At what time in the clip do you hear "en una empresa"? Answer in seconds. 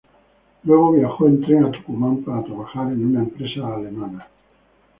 2.91-3.71